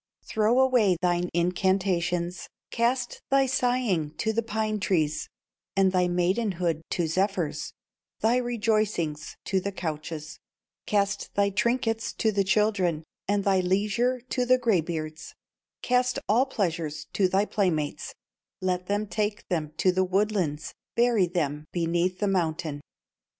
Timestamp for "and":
5.75-5.91, 13.27-13.43